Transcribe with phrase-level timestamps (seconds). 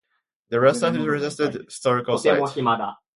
[0.49, 2.57] This restaurant is a registered historical site.